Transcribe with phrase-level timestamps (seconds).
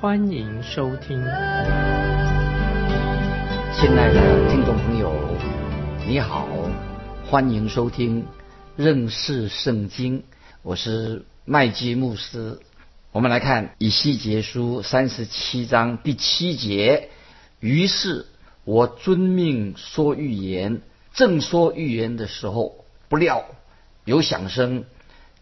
[0.00, 1.22] 欢迎收听。
[3.74, 5.12] 亲爱的听众朋友，
[6.06, 6.48] 你好，
[7.26, 8.24] 欢迎收听
[8.76, 10.22] 认识圣经，
[10.62, 12.58] 我是麦基牧师。
[13.12, 17.10] 我们来看以西结书三十七章第七节，
[17.58, 18.24] 于是
[18.64, 20.80] 我遵命说预言。
[21.12, 23.44] 正说预言的时候，不料
[24.06, 24.84] 有响声，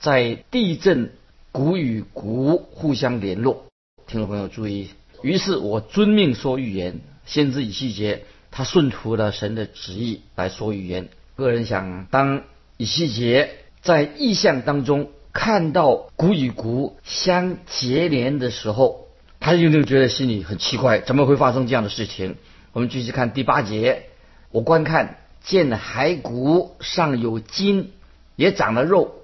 [0.01, 1.13] 在地震，
[1.53, 3.68] 鼓与鼓互相联络。
[4.09, 4.89] 听众朋友注意，
[5.21, 7.01] 于是我遵命说预言。
[7.27, 11.11] 先知以西结，他顺服了神的旨意来说预言。
[11.37, 12.45] 个人想，当
[12.79, 19.09] 以西结在意象当中看到骨与骨相结连的时候，
[19.41, 22.37] 他有没有觉得心里很奇怪，怎么会发生这样的事情？
[22.73, 24.05] 我们继续看第八节，
[24.51, 25.19] 我观看。
[25.41, 27.93] 见骸骨上有筋，
[28.37, 29.23] 也长了肉，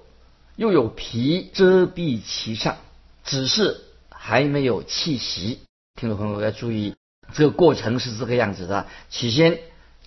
[0.55, 2.77] 又有皮遮蔽其上，
[3.25, 3.81] 只是
[4.27, 5.59] 还没有气息。
[5.93, 6.95] 听众朋友要注意，
[7.33, 9.59] 这个过程是这个样子的：起先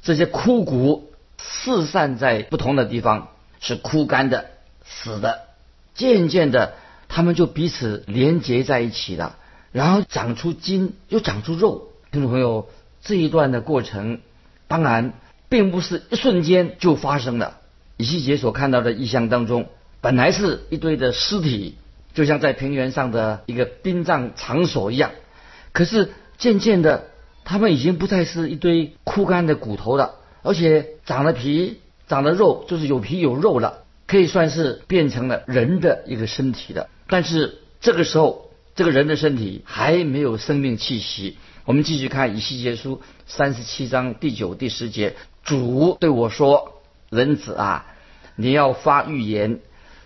[0.03, 3.29] 这些枯骨四散在不同的地方，
[3.61, 4.51] 是枯干的、
[4.85, 5.39] 死的；
[5.95, 6.75] 渐渐的，
[7.07, 9.37] 它们就彼此连结在一起了，
[9.71, 11.93] 然后长出筋，又长出肉。
[12.11, 12.69] 听众朋友，
[13.01, 14.21] 这一段的过程，
[14.67, 15.15] 当然。
[15.51, 17.55] 并不是一瞬间就发生的。
[17.97, 19.71] 以西结所看到的异象当中，
[20.03, 21.79] 本来是一堆的尸体，
[22.15, 25.13] 就像在平原上的一个殡葬场所一样。
[25.73, 27.07] 可是渐渐的，
[27.45, 36.89] 他们已经不再是一堆枯干的骨头了，而且长了皮、长了肉，就是有皮有肉了，可以算是变成了人的一个身体了。
[37.09, 41.37] 但是这个时候，这个人的身体还没有生命气息。
[41.65, 45.17] 我们继续看以西结书三十七章第九、第十节。
[45.45, 46.81] 主对我说
[47.11, 47.87] ：“人子啊，
[48.37, 49.61] 你要发预言，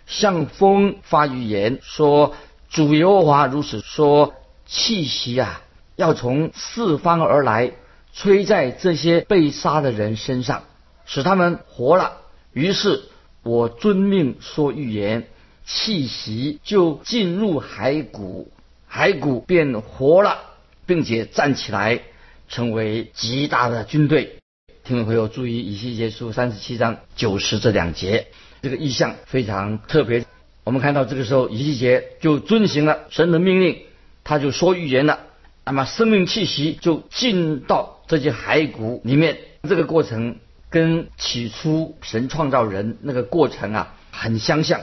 [0.07, 2.35] 向风发预言，说
[2.71, 4.35] 主耶和华如此说：
[4.67, 5.63] 气息啊，
[5.97, 7.73] 要从四方而来，
[8.13, 10.65] 吹在这些被杀的人身上，
[11.05, 12.19] 使他们活了。
[12.53, 13.05] 于是
[13.43, 15.29] 我遵命说预言，
[15.65, 18.53] 气息就进入骸骨，
[18.91, 20.39] 骸骨便活了，
[20.87, 22.03] 并且站起来，
[22.49, 24.39] 成为极大的军队。”
[24.85, 28.27] 听众朋友注意，以西结书三十七章九十这两节，
[28.63, 30.25] 这个意象非常特别。
[30.65, 33.83] 我们看到这个时候，以西结就遵行了神的命令，
[34.23, 35.19] 他就说预言了。
[35.65, 39.39] 那么生命气息就进到这些骸骨里面。
[39.69, 40.37] 这个过程
[40.71, 44.81] 跟起初神创造人那个过程啊很相像。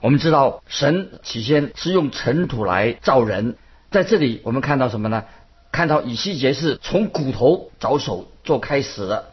[0.00, 3.56] 我们知道神起先是用尘土来造人，
[3.90, 5.24] 在这里我们看到什么呢？
[5.70, 9.26] 看到以西结是从骨头着手做开始的。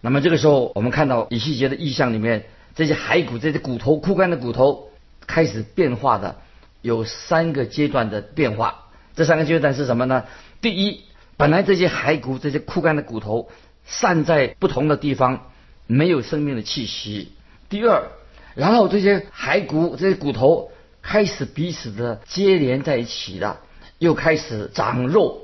[0.00, 4.88] 那么这个时候，我们看到以西结的意象里面，这些骸骨、这些骨头、枯干的骨头
[5.26, 6.36] 开始变化的，
[6.80, 8.86] 有三个阶段的变化。
[9.14, 10.24] 这三个阶段是什么呢？
[10.60, 11.02] 第一，
[11.36, 13.50] 本来这些骸骨、这些枯干的骨头
[13.84, 15.50] 散在不同的地方，
[15.86, 17.32] 没有生命的气息。
[17.68, 18.08] 第二，
[18.54, 20.70] 然后这些骸骨、这些骨头
[21.02, 23.60] 开始彼此的接连在一起了，
[23.98, 25.42] 又开始长肉，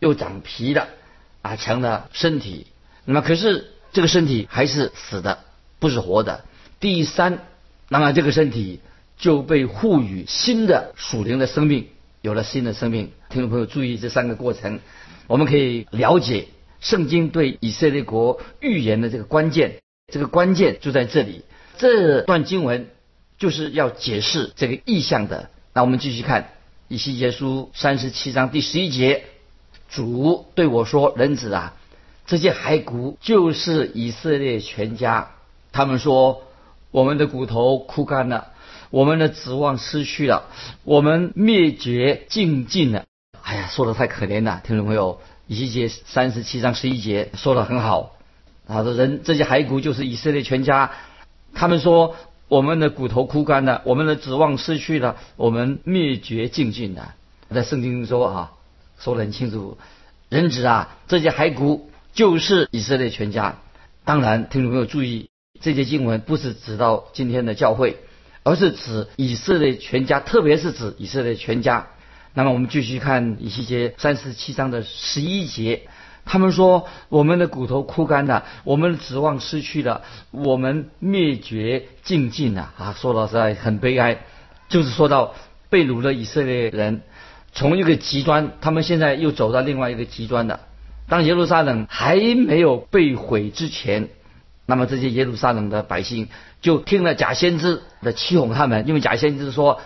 [0.00, 0.88] 又长皮了，
[1.42, 2.66] 啊，成了身体。
[3.04, 3.70] 那么可是。
[3.94, 5.38] 这个身体还是死的，
[5.78, 6.44] 不是活的。
[6.84, 7.38] 第三，
[7.88, 8.80] 那么这个身体
[9.16, 11.88] 就被赋予新的属灵的生命，
[12.20, 13.10] 有了新的生命。
[13.30, 14.80] 听众朋友注意这三个过程，
[15.26, 16.48] 我们可以了解
[16.80, 19.76] 圣经对以色列国预言的这个关键。
[20.12, 21.46] 这个关键就在这里。
[21.78, 22.90] 这段经文
[23.38, 25.48] 就是要解释这个意象的。
[25.72, 26.50] 那我们继续看
[26.88, 29.24] 以西结书三十七章第十一节，
[29.88, 31.74] 主对我说：“人子啊。”
[32.28, 35.30] 这些骸骨就是以色列全家。
[35.72, 36.42] 他们说
[36.94, 38.52] ：“我们的骨头枯干了，
[38.90, 40.44] 我们的指望失去了，
[40.84, 43.04] 我们灭绝尽尽了。”
[43.42, 45.20] 哎呀，说的太可怜了，听众朋友。
[45.48, 48.12] 以西结三十七章十一节说的很好。
[48.68, 50.92] 他说：“人这些骸骨就是以色列全家。”
[51.52, 52.14] 他们说
[52.46, 57.16] ：“我们的骨头枯干了，我们的指望失去了，我们灭绝尽尽了。”
[57.50, 58.52] 在圣经中说啊，
[59.00, 59.78] 说的很清楚。
[60.28, 61.90] 人子啊，这些骸骨。
[62.14, 63.56] 就是以色列全家。
[64.04, 65.30] 当然，听众朋友注意，
[65.64, 67.96] 这些经文不是指到今天的教会，
[68.42, 71.86] 而是指以色列全家，特别是指以色列全家。
[72.34, 75.88] 那么我们继续看以西结三十七章的十一节，
[76.26, 80.02] 他们说我们的骨头枯干了，我们的指望失去了，
[80.32, 82.94] 我们灭绝尽尽了啊！
[83.00, 84.18] 说到实在很悲哀，
[84.68, 85.34] 就是说到
[85.70, 87.00] 被掳的以色列人
[87.54, 90.60] 从一个极端，他们现在又走到另外一个极端了。
[91.08, 94.10] 当耶路撒冷还没有被毁之前，
[94.66, 96.28] 那么这些耶路撒冷的百姓
[96.60, 99.80] 就听了假先知的欺哄他们，因为假先知说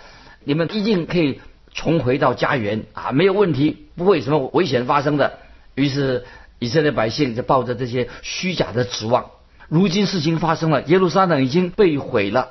[0.44, 1.40] 你们一定可以。
[1.74, 5.38] 重回到家园啊，没有问题，不会什么危险发生的。
[5.76, 6.24] 于是
[6.58, 9.26] 以色列百姓就抱着这些虚假的指望。
[9.68, 12.48] 如今事情发生了，耶路撒冷已经被毁了。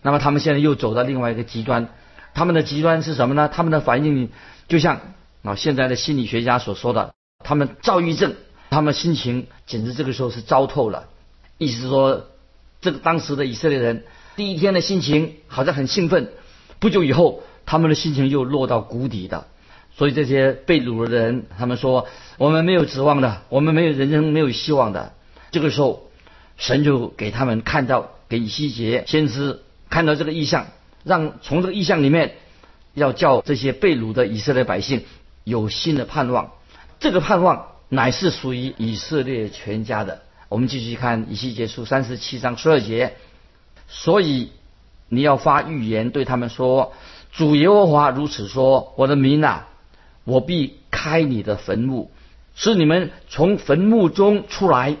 [0.00, 1.88] 那么他们现在又走到另外一个极端，
[2.34, 3.50] 他们的极端是什么呢？
[3.52, 4.30] 他们的反应
[4.68, 5.00] 就像
[5.42, 7.12] 啊现在的心理学家所说的，
[7.44, 8.36] 他们躁郁症，
[8.70, 11.08] 他们心情简直这个时候是糟透了。
[11.58, 12.26] 意思是说，
[12.80, 14.04] 这个当时的以色列人
[14.36, 16.32] 第一天的心情好像很兴奋，
[16.78, 17.42] 不久以后。
[17.64, 19.46] 他们的心情又落到谷底的，
[19.96, 25.14] 所以这些被掳的人，他们说我们没有指望的，我们没有人生没有希望的。
[25.52, 26.10] 这个时候，
[26.56, 30.66] 神就给他们看到，给以西结先知看到这个意象，
[31.04, 32.34] 让从这个意象里面，
[32.94, 35.04] 要叫这些被掳的以色列百姓
[35.44, 36.50] 有新的盼望。
[36.98, 40.22] 这个盼望乃是属于以色列全家的。
[40.52, 43.14] 我们继续看以西结书三十七章十二节，
[43.88, 44.52] 所以
[45.08, 46.92] 你要发预言对他们说。
[47.32, 49.68] 主耶和华如此说：“我的民啊，
[50.24, 52.10] 我必开你的坟墓，
[52.54, 54.98] 使你们从坟墓中出来，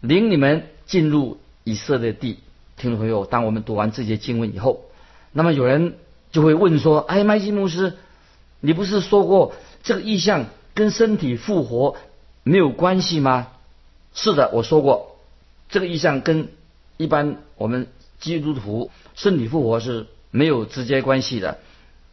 [0.00, 2.40] 领你们进入以色列地。”
[2.76, 4.80] 听众朋友，当我们读完这节经文以后，
[5.30, 5.94] 那么有人
[6.32, 7.96] 就会问说：“哎，麦基牧师，
[8.58, 9.54] 你不是说过
[9.84, 11.94] 这个意象跟身体复活
[12.42, 13.46] 没有关系吗？”
[14.14, 15.16] 是的，我说过，
[15.68, 16.48] 这个意象跟
[16.96, 17.86] 一般我们
[18.18, 20.06] 基督徒身体复活是。
[20.32, 21.58] 没有直接关系的，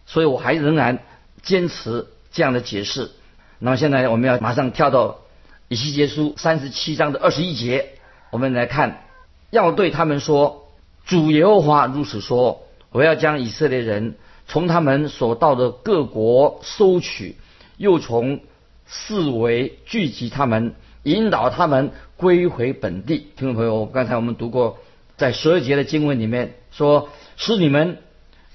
[0.07, 1.03] 所以我还仍然
[1.43, 3.11] 坚持这样的解释。
[3.59, 5.19] 那么现在我们要马上跳到
[5.67, 7.89] 以西结书三十七章的二十一节，
[8.31, 9.03] 我们来看，
[9.51, 10.67] 要对他们说：
[11.05, 14.15] 主耶和华如此说，我要将以色列人
[14.47, 17.37] 从他们所到的各国收取，
[17.77, 18.39] 又从
[18.87, 20.73] 四围聚集他们，
[21.03, 23.27] 引导他们归回本地。
[23.35, 24.79] 听众朋友，刚才我们读过
[25.17, 27.97] 在十二节的经文里面说，是你们。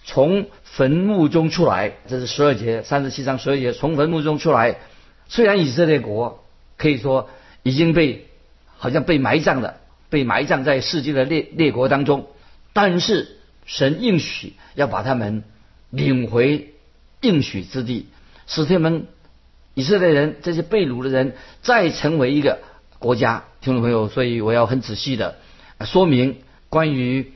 [0.05, 3.73] 从坟墓中出来，这是十二节三十七章十二节。
[3.73, 4.79] 从坟墓中出来，
[5.29, 6.45] 虽然以色列国
[6.77, 7.31] 可以说
[7.63, 8.27] 已经被
[8.79, 9.77] 好像被埋葬了，
[10.11, 12.27] 被埋葬在世界的列列国当中，
[12.73, 15.45] 但是神应许要把他们
[15.91, 16.75] 领回
[17.21, 18.09] 应许之地，
[18.49, 19.07] 使他们
[19.75, 22.61] 以色列人这些被掳的人再成为一个
[22.99, 23.45] 国家。
[23.61, 25.37] 听众朋友，所以我要很仔细的
[25.85, 26.39] 说明
[26.69, 27.33] 关于。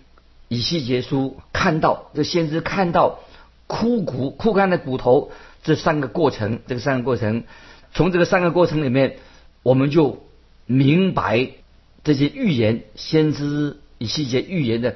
[0.48, 3.18] 以西结书看到这先知看到
[3.66, 5.32] 枯骨枯干的骨头
[5.64, 7.42] 这三个过程，这个三个过程，
[7.92, 9.16] 从这个三个过程里面，
[9.64, 10.24] 我们就
[10.66, 11.50] 明白
[12.04, 14.94] 这些预言先知以西结预言的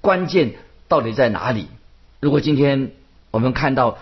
[0.00, 0.54] 关键
[0.88, 1.66] 到底在哪里。
[2.20, 2.92] 如果今天
[3.30, 3.98] 我们看到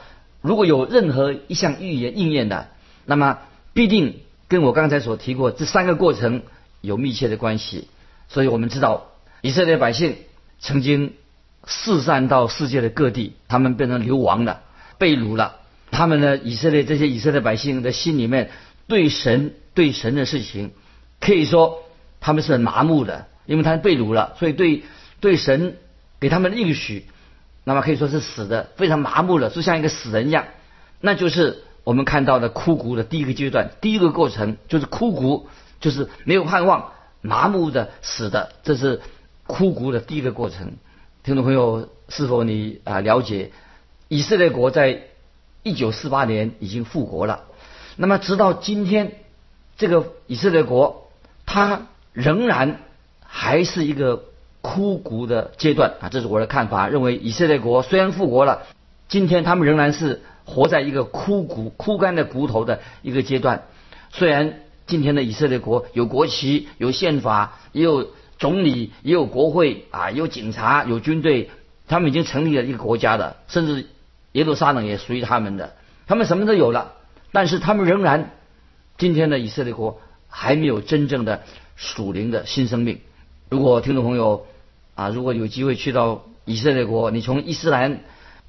[0.46, 2.68] 如果有任何一项预言应验的，
[3.04, 3.38] 那么
[3.74, 6.42] 必定跟我刚才所提过这三个过程
[6.80, 7.88] 有密切的关系。
[8.28, 9.08] 所以我们知道
[9.42, 10.16] 以色列百姓。
[10.58, 11.12] 曾经
[11.66, 14.62] 四散到世界的各地，他们变成流亡了，
[14.96, 15.56] 被掳了。
[15.90, 18.50] 他们呢，以色列这些以色列百姓的心里面，
[18.88, 20.70] 对神对神的事情，
[21.20, 21.84] 可以说
[22.20, 24.84] 他们是很麻木的，因为他们被掳了，所以对
[25.20, 25.76] 对神
[26.20, 27.04] 给他们的应许，
[27.66, 30.44] 那么可以说是死的，非常麻木了，就像一个死人一样。
[31.00, 35.48] 那就是我们看到的枯骨的第一个阶段，第一个过程就是枯骨，
[35.80, 39.02] 就是没有盼望，麻木的死的，这是。
[39.48, 40.72] 枯骨的第一个过程，
[41.22, 43.52] 听众朋友，是否你啊了解？
[44.08, 45.02] 以色列国在
[45.62, 47.44] 一九四八年已经复国了，
[47.94, 49.12] 那么直到今天，
[49.78, 51.12] 这个以色列国
[51.46, 52.80] 它仍然
[53.24, 54.24] 还是一个
[54.66, 56.88] 枯骨的阶段啊，这是我的看法。
[56.88, 58.62] 认为以色列国虽然复国了，
[59.08, 63.62] 今天他们仍然是活在一个枯骨、枯干的骨头的一个阶段。
[64.10, 68.08] 虽然今天的以色列国有国旗、有宪法，也有。
[68.38, 71.48] 总理也有国会啊，有警察，有军队，
[71.88, 73.86] 他们已经成立了一个国家的，甚至
[74.32, 75.72] 耶路撒冷也属于他们的，
[76.06, 76.92] 他们什么都有了，
[77.32, 78.32] 但是他们仍然，
[78.98, 81.44] 今天的以色列国还没有真正的
[81.76, 83.00] 属灵的新生命。
[83.48, 84.46] 如果听众朋友
[84.96, 88.00] 啊，如果有机会去到以色列国，你从伊斯兰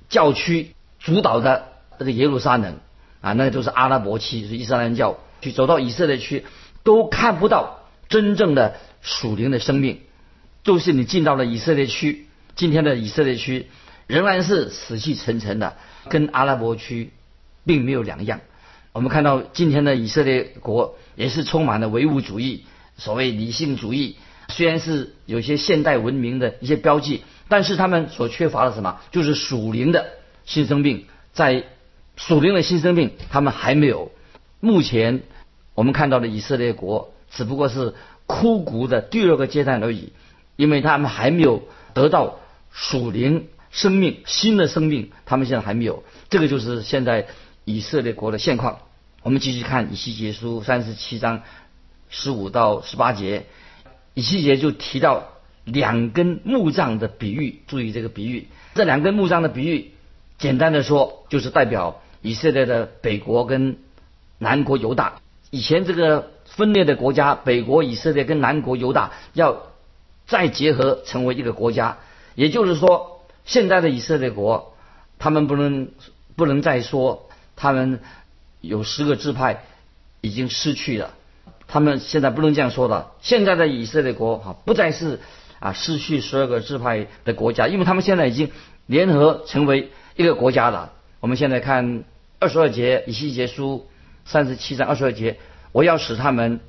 [0.09, 1.67] 教区主导的
[1.99, 2.77] 这个耶路撒冷
[3.21, 6.43] 啊，那就是阿拉伯区，是伊斯兰教，去走到以色列区，
[6.81, 8.77] 都看不到真正的。
[8.99, 10.01] 属灵的生命，
[10.63, 13.67] 就是你进到了以色列区，今天的以色列区
[14.05, 15.77] 仍然是死气沉沉的，
[16.09, 17.11] 跟阿拉伯区
[17.63, 18.41] 并没有两样。
[18.91, 22.65] 我们看到今天的以色列国也是充满了唯物主义，
[22.97, 24.17] 所谓理性主义，
[24.49, 30.07] 虽然是有些现代文明的一些标记，但是他们所缺乏的什么，就是属灵的
[30.45, 31.05] 新生命。
[31.33, 31.65] 在
[32.15, 34.11] 属灵的新生命，他们还没有。
[34.59, 35.21] 目前
[35.75, 37.93] 我们看到的以色列国只不过是
[38.25, 40.13] 枯骨的第二个阶段而已，
[40.55, 42.39] 因为他们还没有得到
[42.71, 46.03] 属灵生命新的生命，他们现在还没有。
[46.29, 47.27] 这个就是现在
[47.65, 48.79] 以色列国的现况。
[49.21, 51.43] 我们继续看以西结书三十七章
[52.09, 53.45] 十五到十八节，
[54.17, 55.27] 以西结就提到
[55.63, 57.61] 两根木杖的比喻。
[57.67, 59.91] 注意这个比喻，这两根木杖的比喻，
[60.39, 63.77] 简单的说就是代表以色列的北国跟
[64.39, 65.21] 南国犹大。
[65.51, 69.67] 以前这个分裂的国家，北国以色列跟南国犹大要
[70.25, 71.99] 再结合成为一个国家，
[72.33, 74.73] 也就是说，现在的以色列国，
[75.19, 75.89] 他们不能
[76.35, 77.99] 不能再说他们。
[78.59, 79.65] 有十个支派
[80.19, 81.13] 已经失去了，
[81.67, 83.11] 他们现在不能这样说的。
[83.21, 85.19] 现在的以色列国哈不再是
[85.59, 88.51] 啊失去十二个支派的国家，因为他们现在已经
[88.85, 90.93] 联合成为一个国家了。
[91.19, 92.03] 我们现在看
[92.39, 93.87] 二十二节以西结书
[94.25, 95.37] 三十七章二十二节，
[95.71, 96.59] 我要使他们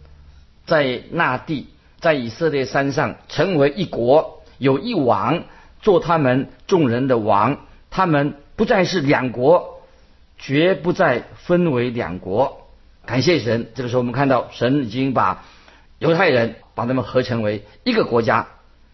[0.67, 1.69] 在那地，
[2.01, 5.45] 在以色列山上成为一国，有一王
[5.81, 9.77] 做他们众人的王，他们不再是两国。
[10.41, 12.68] 绝不再分为两国。
[13.09, 15.43] 感谢神，这个时候我们看到神已经把
[15.99, 18.49] 犹太人把他们合成为一个国家。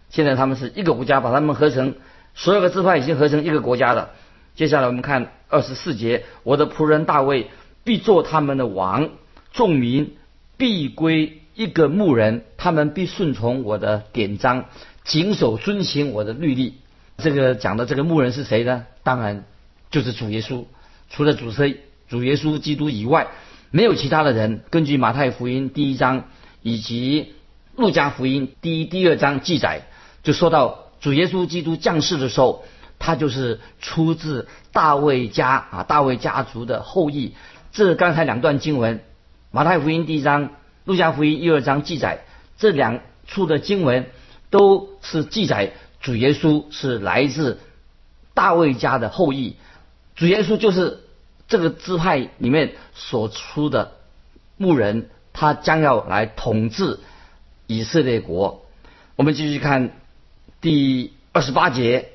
[0.08, 1.96] 现在他们是一个国家，把他们合成
[2.32, 4.10] 所有的支派已经合成一个国家了。
[4.54, 7.48] 接下来我们看二十四节：我的仆人大卫
[7.82, 9.10] 必做他们的王，
[9.52, 10.14] 众民
[10.56, 14.66] 必归一个牧人，他们必顺从我的典章，
[15.02, 16.74] 谨守遵行我的律例。
[17.18, 18.86] 这个讲的这个牧人是谁呢？
[19.02, 19.44] 当然
[19.90, 20.66] 就是主耶稣。
[21.10, 21.68] 除了主车
[22.08, 23.26] 主耶稣基督以外，
[23.74, 24.62] 没有其他的人。
[24.70, 26.28] 根据马太福音第一章
[26.62, 27.34] 以及
[27.74, 29.88] 路加福音第一、第二章记载，
[30.22, 32.64] 就说到主耶稣基督降世的时候，
[33.00, 37.34] 他就是出自大卫家啊，大卫家族的后裔。
[37.72, 39.00] 这刚才两段经文，
[39.50, 40.50] 马太福音第一章、
[40.84, 42.20] 路加福音一二章记载，
[42.56, 44.06] 这两处的经文
[44.50, 47.58] 都是记载主耶稣是来自
[48.34, 49.56] 大卫家的后裔。
[50.14, 51.00] 主耶稣就是。
[51.54, 53.92] 这个支派里面所出的
[54.56, 56.98] 牧人，他将要来统治
[57.68, 58.66] 以色列国。
[59.14, 59.92] 我们继续看
[60.60, 62.08] 第二十八节：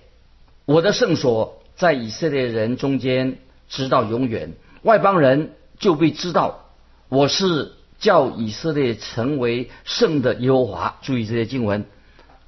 [0.65, 3.38] 我的圣所在以色列人中间，
[3.69, 4.55] 直到永远。
[4.81, 6.65] 外邦人就被知道
[7.08, 10.98] 我是叫以色列成为圣的耶和华。
[11.01, 11.86] 注意这些经文，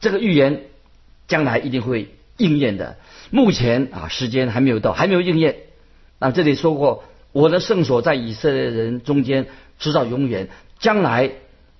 [0.01, 0.63] 这个预言
[1.29, 2.97] 将来一定会应验的。
[3.29, 5.55] 目前啊，时间还没有到，还没有应验。
[6.21, 9.47] 那这里说过，我的圣所在以色列人中间，
[9.79, 10.49] 直到永远。
[10.77, 11.31] 将来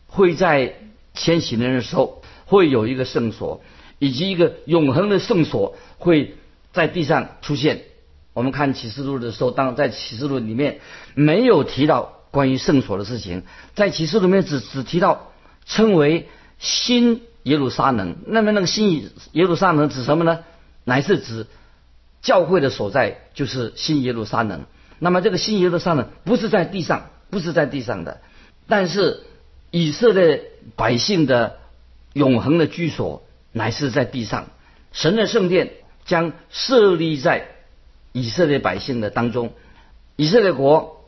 [0.08, 0.74] 会在
[1.14, 3.62] 千禧年的时候，会有一个圣所，
[4.00, 6.38] 以及一个永恒的圣所会
[6.74, 7.84] 在地上出现。
[8.34, 10.80] 我们看启示录的时候，当在启示录里面
[11.14, 13.44] 没有提到关于圣所的事情，
[13.76, 15.32] 在启示录里面只只提到
[15.68, 18.16] 称为新耶路撒冷。
[18.26, 20.40] 那么那个新耶路撒冷指什么呢？
[20.84, 21.46] 乃是指。
[22.22, 24.66] 教会的所在就是新耶路撒冷。
[25.00, 28.22] 那么这个新耶路撒冷不是在地上，不是在地上的，
[28.68, 29.24] 但是
[29.72, 30.44] 以色列
[30.76, 31.58] 百姓的
[32.14, 34.50] 永恒的居所乃是在地上。
[34.92, 35.72] 神的圣殿
[36.06, 37.48] 将设立在
[38.12, 39.54] 以色列百姓的当中。
[40.16, 41.04] 以色列国，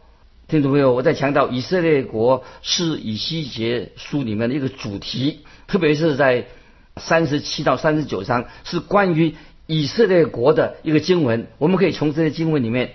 [0.47, 0.93] 听懂没有？
[0.93, 6.47] 我在强调，以色列国是以西结书里面的一个主题，特别是在
[6.97, 9.35] 三十七到三十九章是关于。
[9.73, 12.91] 以色列国的一个经文，我们可以从这些经文里面，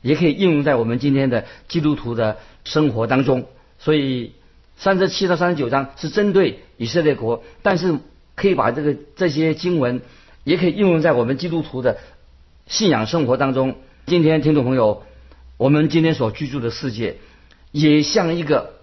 [0.00, 3.46] 也可以应用在我们今天的基督徒的生活当中。
[3.80, 4.32] 所以
[4.76, 7.98] 三十七到三十九章是针对以色列国，但是
[8.36, 10.02] 可以把这个这些经文
[10.44, 11.98] 也可以应用在我们基督徒的
[12.66, 13.74] 信仰生活当中。
[14.06, 15.02] 今天听众朋友，
[15.56, 17.16] 我们今天所居住的世界
[17.72, 18.74] 也像一个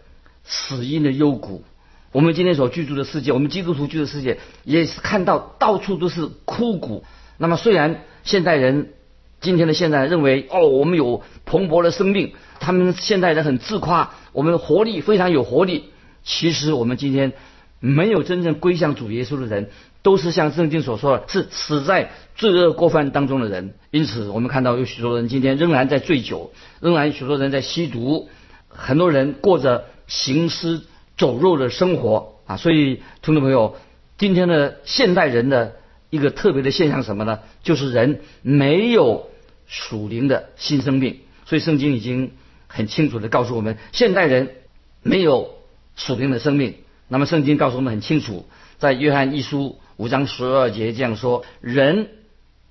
[0.43, 1.63] 死荫的幽谷。
[2.11, 7.05] 我们今天所居住的世界，我们基督徒居住的世界，也是看到到处都是枯骨。
[7.37, 8.93] 那么，虽然现代人
[9.39, 15.91] 今天的现代认为哦，我们有蓬勃的生命，他们现代人很自夸，我们活力非常有活力。
[16.23, 17.33] 其实，我们今天
[17.79, 19.69] 没有真正归向主耶稣的人，
[20.01, 23.75] 都是像圣经所说的，是死在罪恶过犯当中的人。
[23.91, 26.51] 因此，我们看到有许多人今天仍然在醉酒，
[26.81, 28.29] 仍然许多人在吸毒，
[28.67, 30.81] 很多人过着行尸
[31.17, 32.57] 走肉的生活啊！
[32.57, 33.75] 所以，听众朋友，
[34.17, 35.75] 今天的现代人的。
[36.09, 37.39] 一个特别的现象什么呢？
[37.63, 39.29] 就是人没有
[39.67, 42.31] 属灵的新生命，所以圣经已经
[42.67, 44.55] 很清楚的告诉我们，现代人
[45.01, 45.55] 没有
[45.95, 46.75] 属灵的生命。
[47.09, 48.45] 那么圣经告诉我们很清楚，
[48.77, 52.09] 在约翰一书五章十二节这样说：人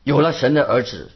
[0.05, 1.11] 有了神的儿子，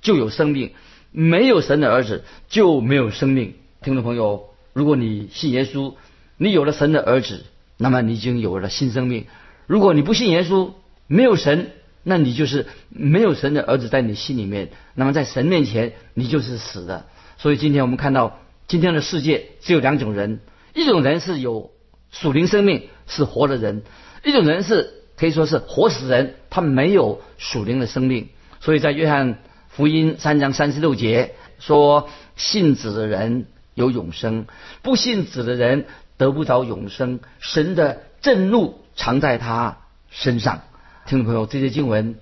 [0.00, 0.70] 就有生命；
[1.10, 3.54] 没有神的儿子，就没有生命。
[3.82, 5.94] 听众朋友，如果你信耶稣，
[6.36, 7.44] 你有了神的儿子，
[7.76, 9.24] 那么你已经有了新生命；
[9.66, 10.72] 如果你不信耶稣，
[11.08, 11.72] 没有神，
[12.04, 14.70] 那你就是没有神的儿子在你心里面。
[14.94, 17.06] 那么在神面前，你就是死的。
[17.38, 20.40] 所以今天我们看到，今天的世界只有两种人：
[20.74, 21.72] 一种人是有
[22.10, 23.80] 属灵生命，是活的人；
[24.24, 28.28] 一种人是可以说是活死人，他没有属灵的生命。
[28.60, 29.38] 所以在约翰
[29.68, 34.46] 福音三章三十六节说：“信子的人有永生，
[34.82, 35.86] 不信子的人
[36.16, 37.20] 得不着永生。
[37.40, 39.78] 神的震怒藏在他
[40.10, 40.62] 身上。”
[41.08, 42.16] 听众朋友，这些经文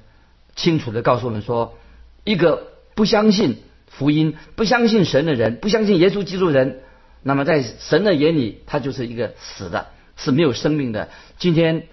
[0.54, 1.76] 清楚的告诉我们说，
[2.22, 3.56] 一个不相信
[3.88, 6.82] 福音、不相信神的人，不相信耶稣基督人，
[7.24, 11.08] 那么在神的眼里，他就是一个死的，是没有生命的。
[11.36, 11.88] 今天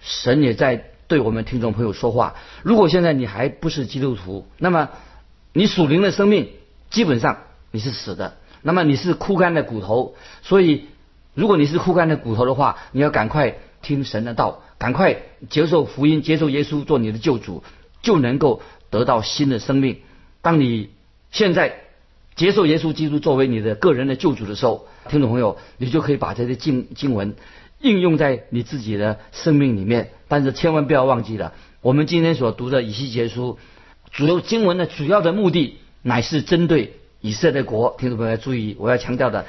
[0.00, 2.36] 神也在对我们听众朋友说话。
[2.62, 4.88] 如果现在你还不是基督徒，那么
[5.52, 6.48] 你属灵的生命
[6.88, 10.16] 基本上你是死的，那么你是枯干的骨头。
[10.40, 10.86] 所以，
[11.34, 14.62] 如果你是枯干的骨头的话，你要赶快听神的道。
[14.78, 17.64] 赶快接受福音，接受耶稣做你的救主，
[18.00, 19.98] 就能够得到新的生命。
[20.40, 20.90] 当你
[21.32, 21.80] 现在
[22.36, 27.34] 接受耶稣基督作为你的个人的救主的时候，听众朋友，你就可以把这些经经文
[27.80, 30.10] 应用在你自己的生命里面。
[30.28, 33.58] 但是千万不要忘记了，我们今天所读的以西结书，
[34.12, 37.96] 主要经文的主要的目的乃是针对以色列国。
[37.98, 39.44] 听众朋友要注意，我要强调的，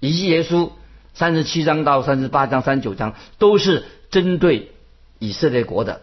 [0.00, 0.72] 以西结书
[1.12, 3.84] 三十七章到三十八章、三十九章都是。
[4.10, 4.72] 针对
[5.20, 6.00] 以色列国的，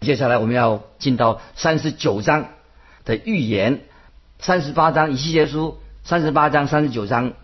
[0.00, 2.48] 接下来我们要进到三十九章
[3.04, 3.80] 的预言，
[4.38, 7.34] 三十八章以西结书三十八章三十九章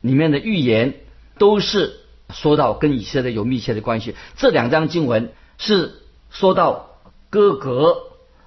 [0.00, 0.94] 里面的预言
[1.36, 2.00] 都是
[2.32, 4.16] 说到跟以色列有密切的关系。
[4.36, 7.96] 这两章经文是说到哥格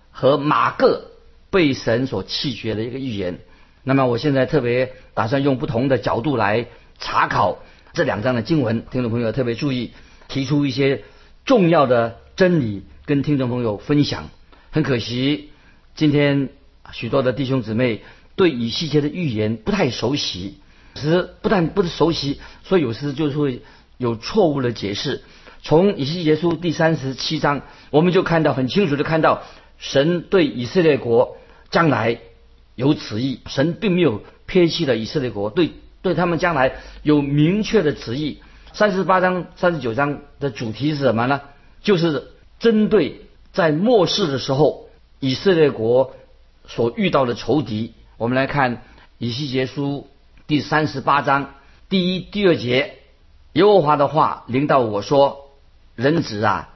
[0.09, 1.11] 和马各
[1.51, 3.39] 被神所弃绝的一个预言。
[3.83, 6.65] 那么我现在特别打算用不同的角度来
[6.97, 7.59] 查考
[7.93, 9.91] 这两章的经文，听众朋友特别注意。
[10.29, 11.03] 提出一些
[11.45, 14.29] 重要的真理跟听众朋友分享。
[14.71, 15.49] 很可惜，
[15.95, 16.49] 今天
[16.91, 18.01] 许多的弟兄姊妹
[18.35, 20.59] 对以西结的预言不太熟悉，
[20.95, 23.61] 其实不但不熟悉，所以有时就是会
[23.97, 25.21] 有错误的解释。
[25.61, 29.43] 从以西结书第三十七章，我们就看到很清楚的看到，
[29.77, 31.37] 神对以色列国
[31.69, 32.19] 将来
[32.75, 38.39] 有旨意，神并没有撇弃了以色列国，对对他们将来有明确的旨意。
[38.75, 41.41] 三十八章、三十九章的主题是什么呢？
[41.83, 46.15] 就是针对在末世的时候以色列国
[46.67, 47.93] 所遇到的仇敌。
[48.17, 48.81] 我们来看
[49.19, 50.07] 以西结书
[50.47, 51.53] 第三十八章
[51.87, 52.97] 第一、第二节，
[53.53, 55.51] 耶和华的话领导我说
[55.95, 56.69] ：“人子啊，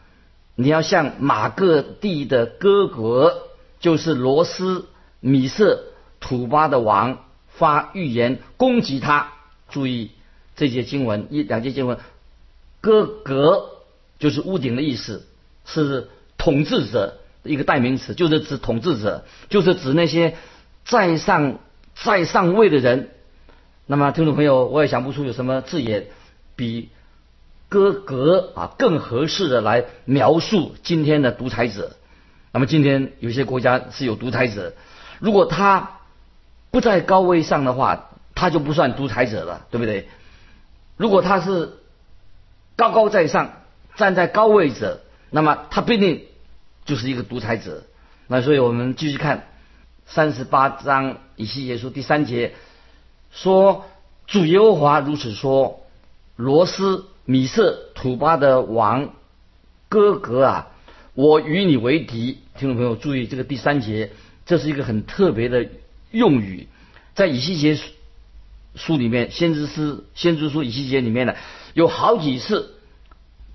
[0.53, 3.41] 你要向马各地的哥哥，
[3.79, 4.87] 就是罗斯、
[5.19, 5.83] 米色、
[6.19, 9.33] 土巴的王发预言，攻击他。
[9.67, 10.11] 注意。”
[10.57, 11.99] 这节经文一两节经文，
[12.81, 13.69] 哥格
[14.19, 15.25] 就是屋顶的意思，
[15.65, 20.35] 是统治者一个代名词，就是指统治者，就是指那些
[20.83, 21.59] 在上
[21.95, 23.11] 在上位的人。
[23.85, 26.07] 那么听众朋友，我也想不出有什么字眼
[26.55, 26.89] 比
[27.69, 31.95] 哥格啊更合适的来描述今天的独裁者。
[32.51, 34.73] 那么今天有些国家是有独裁者，
[35.19, 35.99] 如果他
[36.71, 40.09] 不在高位上的话，他就不算独裁者了，对不对？
[40.97, 41.73] 如果他是
[42.75, 43.53] 高高在上，
[43.95, 46.25] 站在高位者，那么他必定
[46.85, 47.83] 就是一个独裁者。
[48.27, 49.47] 那所以我们继续看
[50.05, 52.53] 三十八章以西结书第三节，
[53.31, 53.85] 说
[54.25, 55.85] 主耶和华如此说：
[56.35, 59.13] 罗斯、米色、土巴的王
[59.89, 60.67] 哥格啊，
[61.13, 62.39] 我与你为敌。
[62.57, 64.11] 听众朋友注意，这个第三节，
[64.45, 65.67] 这是一个很特别的
[66.11, 66.67] 用语，
[67.13, 67.91] 在以西结书。
[68.77, 71.35] 书里面，先知诗、先知书以西结里面呢，
[71.73, 72.75] 有好几次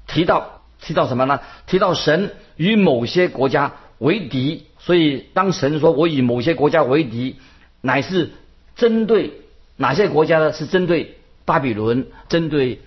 [0.06, 1.40] 提到提到什么呢？
[1.66, 7.36] 提到神与某些国家为敌，所以当神说我与某些国家为敌，
[7.80, 8.32] 乃是
[8.74, 9.32] 针对
[9.76, 10.52] 哪些国家呢？
[10.52, 12.80] 是针对巴比伦、针对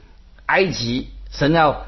[0.46, 1.86] 埃及，神要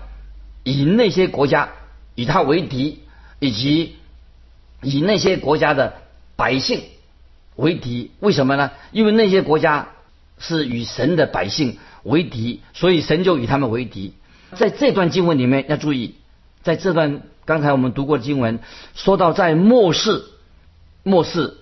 [0.64, 1.70] 以那些国家
[2.16, 3.00] 与他为敌，
[3.40, 3.98] 以及
[4.82, 5.96] 以那些国家的
[6.38, 6.84] 百姓
[7.58, 8.12] 为敌。
[8.22, 8.72] 为什么呢？
[8.94, 9.90] 因为那些国家。
[10.40, 14.14] 是与神的百姓为敌，所以神就与他们为敌。
[14.56, 16.16] 在这段经文里面要注意，
[16.64, 18.60] 在这段刚才我们读过的经文
[18.96, 20.24] 说到，在末世，
[21.04, 21.58] 末世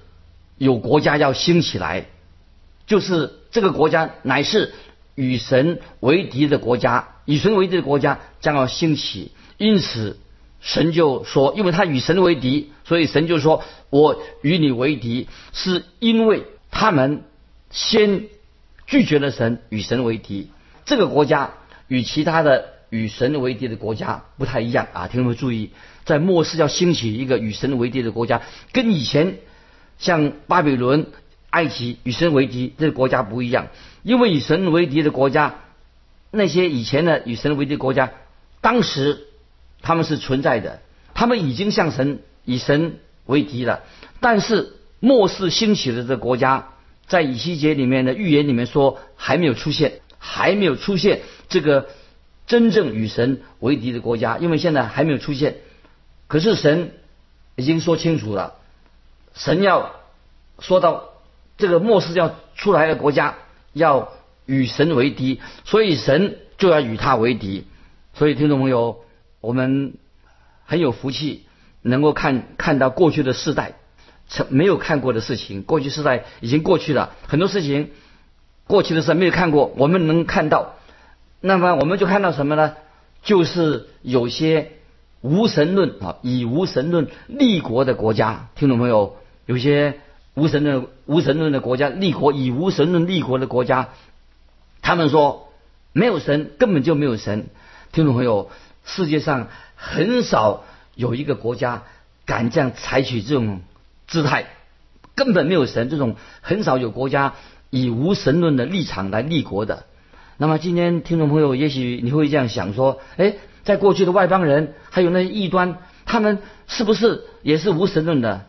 [0.58, 2.06] 有国家要兴起来，
[2.86, 4.74] 就是这个国家乃是
[5.16, 9.32] 与神为敌的国家，与神为敌的国家将要兴起。
[9.58, 10.18] 因此，
[10.60, 17.24] 神就说，因为他与神为敌，所以神就说：“我与你为敌，是因为他们
[17.72, 18.26] 先
[18.88, 20.50] 拒绝了神，与神为敌。
[20.86, 21.54] 这个国家
[21.88, 25.08] 与其他的与神为敌的国家不太一样啊！
[25.08, 25.72] 听众们注意，
[26.06, 29.38] 在末世要兴起一个与神为敌的国家，跟以前
[29.98, 31.08] 像巴比伦。”
[31.56, 33.68] 埃及与神为敌，这个国家不一样，
[34.04, 35.56] 因为与神为敌的国家，
[36.30, 38.12] 那些以前的与神为敌国家，
[38.60, 39.28] 当时
[39.82, 40.82] 他们是存在的，
[41.14, 43.84] 他们已经向神以神为敌了。
[44.20, 46.74] 但是末世兴起的这个国家，
[47.08, 51.90] 在以西结里面的预言里面说还没有出现，还没有出现这个
[52.48, 55.58] 真正与神为敌的国家，因为现在还没有出现。
[56.28, 56.92] 可是神
[57.56, 58.56] 已经说清楚了，
[59.34, 59.96] 神要
[60.60, 61.10] 说到。
[61.58, 63.36] 这个末世要出来的国家
[63.72, 64.12] 要
[64.46, 67.66] 与神为敌，所以神就要与他为敌。
[68.14, 69.06] 所以听众朋友，
[69.40, 69.94] 我们
[70.66, 71.46] 很有福气，
[71.82, 73.76] 能够看看到过去的世代
[74.28, 75.64] 曾没有看过的事情。
[75.64, 77.92] 过去时代已经过去了很多事情，
[78.68, 80.76] 过去的事没有看过，我们能看到。
[81.42, 82.76] 那么我们就看到什么呢？
[83.24, 84.72] 就是有些
[85.22, 88.50] 无神论啊，以无神论立国的国家。
[88.56, 89.18] 听懂没有？
[89.46, 90.00] 有些。
[90.38, 93.92] 无神论、无神论的国家立国，以无神论立国的国家，
[94.82, 95.48] 他们说
[95.94, 97.48] 没有神，根本就没有神。
[97.94, 98.52] 听众朋友，
[98.84, 101.84] 世界上很少有一个国家
[102.26, 103.62] 敢这样采取这种
[104.08, 104.48] 姿态，
[105.16, 105.90] 根本没有神。
[105.90, 107.36] 这种很少有国家
[107.70, 109.86] 以无神论的立场来立国的。
[110.38, 118.46] 那么今天听众朋友，也许你会这样想说：，哎，在过去的外邦人，还有那些异端，他们是不是也是无神论的？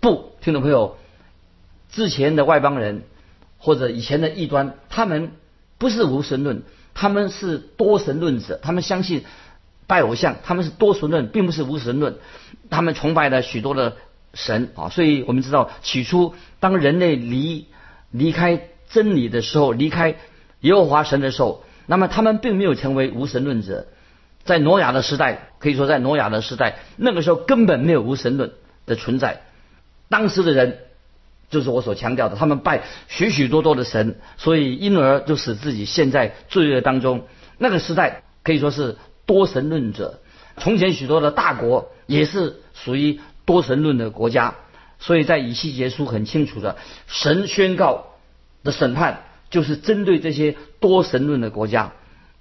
[0.00, 0.96] 不，听众朋友，
[1.90, 3.04] 之前的外邦人
[3.58, 5.30] 或者以前的异端，他们
[5.78, 6.62] 不是无神论，
[6.92, 9.24] 他们是多神论者，他们相信
[9.86, 12.16] 拜偶像，他们是多神论，并不是无神论，
[12.68, 13.96] 他们崇拜了许多的
[14.36, 14.88] 神啊。
[14.88, 17.66] 所以我们知道，起初当人类离
[18.12, 20.14] 离开真理的时候，离开
[20.60, 23.88] 耶和华神的时候，那么他们并没有成为无神论者。
[24.44, 28.52] 在挪亚的时代，可以说在挪亚的时代，那个时候根本没有无神论
[28.86, 29.42] 的存在。
[30.08, 30.78] 当时的人，
[31.50, 37.26] 就是我所强调的，他们拜许许多多的神，所以因而就使自己陷在罪恶当中。
[37.58, 40.20] 那个时代可以说是多神论者。
[40.58, 44.56] 从前许多的大国也是属于多神论的国家，
[44.98, 48.08] 所以在以西结书很清楚的，神宣告
[48.62, 51.92] 的审判就是针对这些多神论的国家。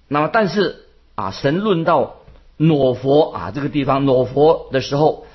[0.09, 2.17] 那么，但是啊，神论到
[2.57, 5.25] 挪佛啊这个地方挪佛的时候，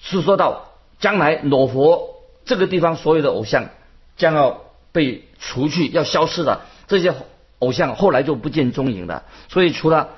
[0.00, 0.62] 是说到。
[0.98, 3.68] 将来裸佛这个地方所有的偶像
[4.16, 4.62] 将要
[4.92, 7.14] 被除去，要消失的这些
[7.58, 9.24] 偶像后来就不见踪影了。
[9.50, 10.08] 所以除了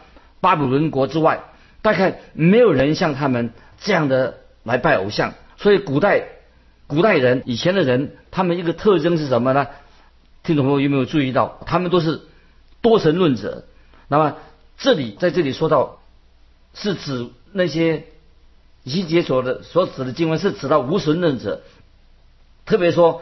[0.40, 1.40] 巴比伦国之外，
[1.82, 5.34] 大概没有人像他们这样的来拜偶像。
[5.56, 6.28] 所以古代
[6.86, 9.66] 古代人以前的人，他们一个特征是什么呢？
[10.44, 11.58] 听众朋友有没有注意到？
[11.66, 12.20] 他们都是
[12.80, 13.64] 多神论者。
[14.06, 14.36] 那么
[14.76, 15.98] 这里在这里说到，
[16.72, 18.04] 是指那些。
[18.84, 21.60] 以解所的所指的经文是指到无神论者，
[22.64, 23.20] 特别说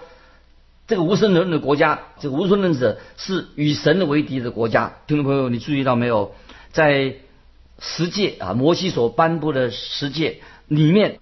[0.87, 4.99] 这个无神论的国家，这个无神论者是与神为敌的国家。
[5.09, 6.37] 听众朋友，你注意到没有？
[6.71, 7.17] 在
[7.81, 11.19] 十诫啊，摩西所颁布的十诫里面，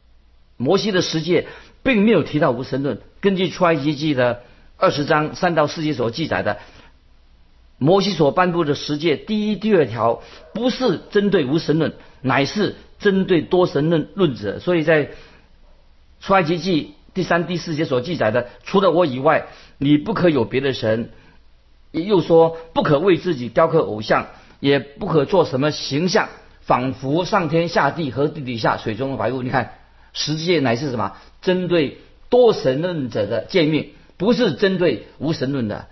[0.56, 1.46] 摩西的十诫
[1.82, 3.00] 并没有提到无神论。
[3.20, 4.42] 根据出埃及记的
[4.76, 6.58] 二十章三到四节所记载的，
[7.78, 12.76] 摩西所颁布的十诫第一、第二条不是针对无神论，乃是。
[13.00, 15.10] 针对多神论论者，所以在
[16.20, 21.10] 出埃及记第三、第四节所记载的，除了我以外，你不可有别的神。
[21.90, 26.30] 又说不可为自己雕刻偶像，也不可做什么形象，
[26.62, 29.42] 仿佛上天下地和地底下水中的百物。
[29.42, 29.74] 你看，
[30.14, 31.12] 十诫乃是什么？
[31.42, 31.98] 针对
[32.31, 35.88] 多神论者的诫命，不是针对无神论的。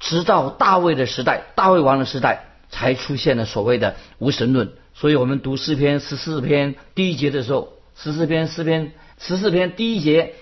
[0.00, 4.72] 直到大卫的时代，大卫王的时代，才出现了所谓的无神论。
[4.94, 10.34] 所以我们读诗篇十四篇第一节的时候，十四篇诗篇十四篇第一节，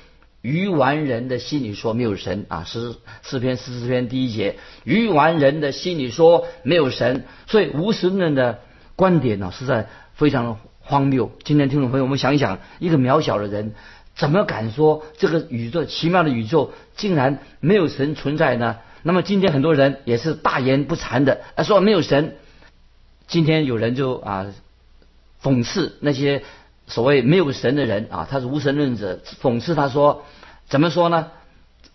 [0.42, 8.60] 愚顽人的心里说没有神啊，十四篇十四篇第一节，愚顽人的心里说没有神，所以无神论的
[8.96, 11.32] 观点呢，是在非常荒谬。
[11.44, 13.72] 今天听众朋友，我们想一想，一个渺小的人，
[14.14, 18.76] 怎么敢说这个宇宙奇妙的宇宙竟然没有神存在呢？
[19.02, 22.36] 那么今天很多人也是大言不惭的啊，说没有神。
[23.26, 24.46] 今天有人就啊
[25.42, 26.42] 讽刺那些
[26.86, 30.24] 所谓没有神的人啊，他是无神论者，讽刺他说
[30.68, 31.28] 怎么说呢？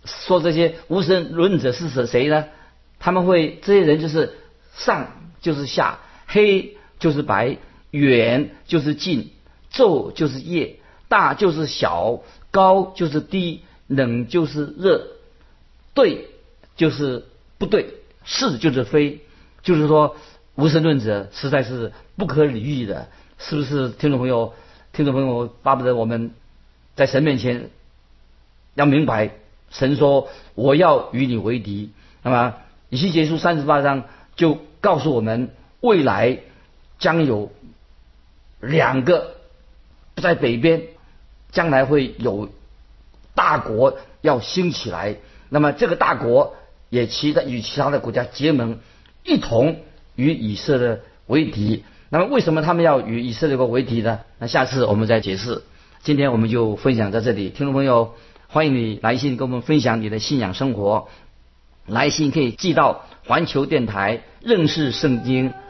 [0.06, 2.45] 说这些无神论者是谁呢？
[2.99, 4.34] 他们会这些人就是
[4.75, 5.08] 上
[5.41, 7.58] 就是下，黑就是白，
[7.91, 9.32] 远就是近，
[9.71, 12.21] 昼就是夜，大就是小，
[12.52, 15.08] 高就是低，冷就是热，
[15.93, 16.28] 对
[16.75, 17.25] 就是
[17.58, 19.19] 不对，是就是非，
[19.63, 20.15] 就是说
[20.56, 23.89] 无神论者实在是不可理喻的，是不是？
[23.89, 24.54] 听众朋友，
[24.93, 26.32] 听众朋友，巴不得我们
[26.95, 27.69] 在神面前
[28.75, 29.32] 要明白，
[29.71, 31.91] 神说我要与你为敌，
[32.23, 32.56] 那么。
[32.91, 36.39] 以西结书三十八章就告诉我们，未来
[36.97, 37.52] 将有
[38.59, 39.35] 两个
[40.15, 40.83] 在北边，
[41.51, 42.49] 将来会有
[43.35, 45.17] 大国要兴起来。
[45.49, 46.55] 那么这个大国
[46.89, 48.79] 也其他与其他的国家结盟，
[49.23, 49.81] 一同
[50.15, 51.83] 与以色列为敌。
[52.09, 54.19] 那么为什么他们要与以色列国为敌呢？
[54.39, 55.63] 那下次我们再解释。
[56.01, 58.15] 今天我们就分享在这里，听众朋友，
[58.47, 61.07] 欢迎你来信跟我们分享你的信仰生活。
[61.85, 65.53] 来信可以寄到环球电台认识圣经